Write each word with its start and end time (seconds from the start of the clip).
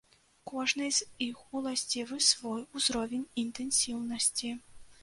Кожнай 0.51 0.89
з 0.99 1.07
іх 1.25 1.43
уласцівы 1.59 2.17
свой 2.31 2.67
узровень 2.81 3.25
інтэнсіўнасці. 3.47 4.57